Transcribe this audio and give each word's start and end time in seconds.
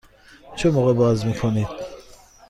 چه 0.55 0.71
موقع 0.71 0.93
باز 0.93 1.25
می 1.25 1.33
کنید؟ 1.33 1.67